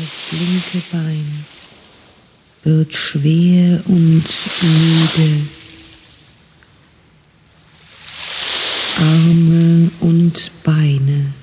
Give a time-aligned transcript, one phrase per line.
[0.00, 1.44] Das linke Bein
[2.62, 4.24] wird schwer und
[4.62, 5.46] müde.
[8.96, 11.34] Arme und Beine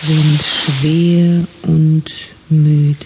[0.00, 2.12] sind schwer und
[2.48, 2.96] müde.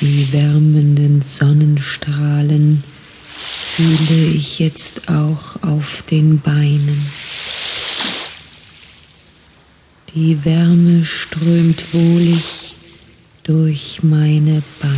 [0.00, 2.84] Die wärmenden Sonnenstrahlen
[3.74, 7.10] fühle ich jetzt auch auf den Beinen.
[10.14, 12.74] Die Wärme strömt wohlig
[13.42, 14.96] durch meine Beine.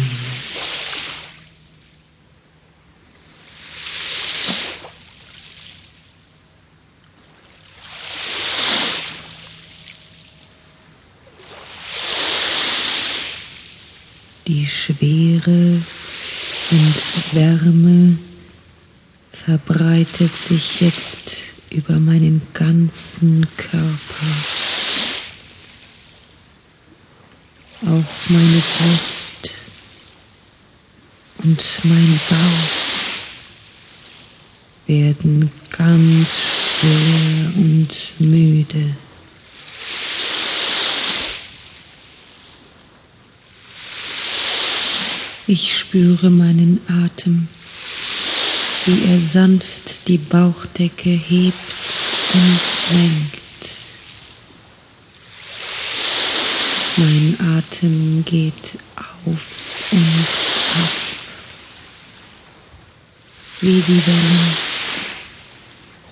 [14.47, 15.83] Die Schwere
[16.71, 18.17] und Wärme
[19.33, 24.80] verbreitet sich jetzt über meinen ganzen Körper.
[27.83, 29.55] Auch meine Brust
[31.43, 32.91] und mein Bauch
[34.87, 38.97] werden ganz schwer und müde.
[45.47, 47.49] Ich spüre meinen Atem,
[48.85, 51.75] wie er sanft die Bauchdecke hebt
[52.35, 53.40] und senkt.
[56.97, 60.91] Mein Atem geht auf und ab,
[63.61, 64.59] wie die Wellen,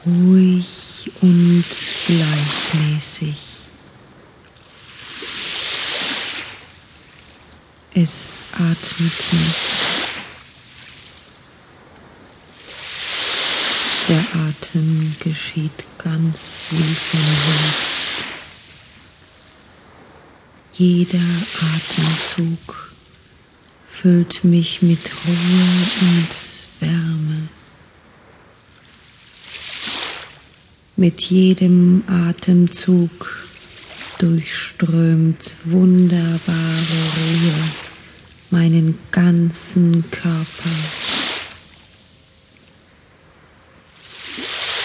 [0.06, 1.64] ruhig und
[2.04, 3.36] gleichmäßig.
[7.94, 9.56] Es atmet mich.
[14.08, 17.97] Der Atem geschieht ganz wie von selbst.
[20.78, 22.94] Jeder Atemzug
[23.88, 26.28] füllt mich mit Ruhe und
[26.78, 27.48] Wärme.
[30.94, 33.48] Mit jedem Atemzug
[34.18, 37.74] durchströmt wunderbare Ruhe
[38.50, 40.92] meinen ganzen Körper.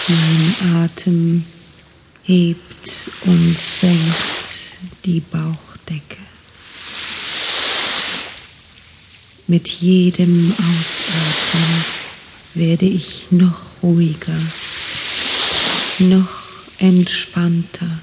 [0.08, 1.44] Mein Atem
[2.24, 5.20] hebt und senkt die
[5.84, 6.18] Bauchdecke.
[9.46, 11.84] Mit jedem Ausatmen
[12.54, 14.40] werde ich noch ruhiger,
[15.98, 16.28] noch
[16.78, 18.02] entspannter,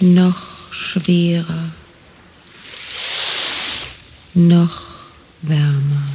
[0.00, 1.70] noch schwerer
[4.34, 4.82] noch
[5.42, 6.08] wärmer.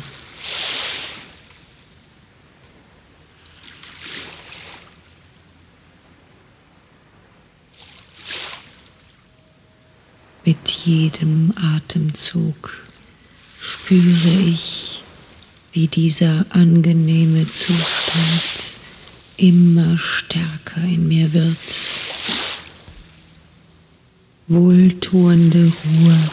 [10.45, 12.85] Mit jedem Atemzug
[13.59, 15.03] spüre ich,
[15.73, 18.75] wie dieser angenehme Zustand
[19.37, 21.57] immer stärker in mir wird.
[24.47, 26.31] Wohltuende Ruhe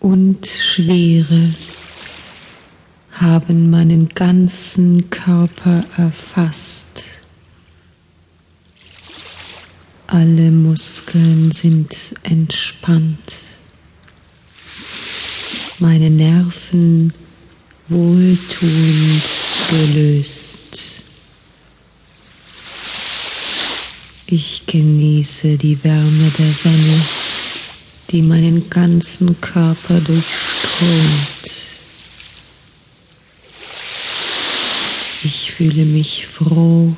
[0.00, 1.54] und Schwere
[3.10, 6.85] haben meinen ganzen Körper erfasst.
[10.08, 13.32] Alle Muskeln sind entspannt,
[15.78, 17.12] meine Nerven
[17.88, 19.22] wohltuend
[19.68, 21.02] gelöst.
[24.26, 27.02] Ich genieße die Wärme der Sonne
[28.10, 31.46] die meinen ganzen Körper durchströmt.
[35.24, 36.94] Ich fühle mich froh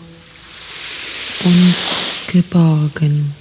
[1.45, 1.75] und
[2.29, 3.35] geborgen.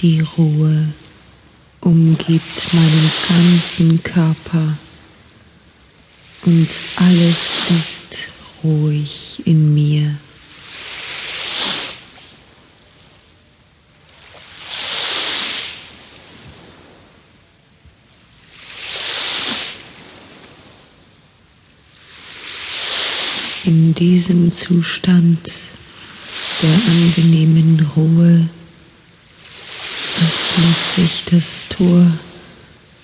[0.00, 0.92] Die Ruhe
[1.80, 4.76] umgibt meinen ganzen Körper
[6.44, 8.28] und alles ist
[8.64, 10.18] ruhig in mir.
[23.64, 25.48] In diesem Zustand
[26.62, 28.48] der angenehmen Ruhe
[30.16, 32.06] öffnet sich das Tor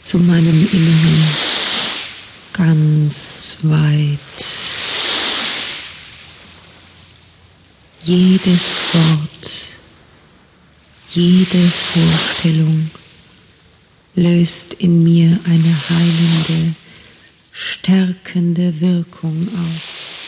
[0.02, 1.24] zu meinem Inneren
[2.52, 4.20] ganz weit.
[8.02, 9.76] Jedes Wort,
[11.10, 12.90] jede Vorstellung
[14.14, 16.74] löst in mir eine heilende,
[17.50, 20.27] stärkende Wirkung aus.